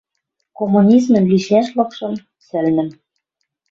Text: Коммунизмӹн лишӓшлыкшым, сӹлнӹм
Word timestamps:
Коммунизмӹн 0.57 1.25
лишӓшлыкшым, 1.31 2.13
сӹлнӹм 2.45 2.89